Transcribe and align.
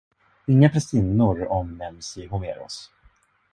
Inga 0.47 0.69
prästinnor 0.69 1.47
omnämns 1.47 2.17
i 2.17 2.27
Homeros. 2.27 2.89